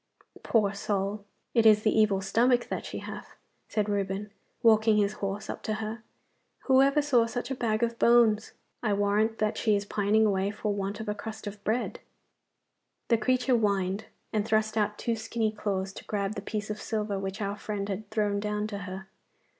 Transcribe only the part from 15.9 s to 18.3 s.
to grab the piece of silver which our friend had